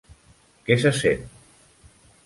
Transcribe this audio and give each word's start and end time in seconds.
Què 0.69 0.79
se 0.85 0.93
sent? 1.03 1.23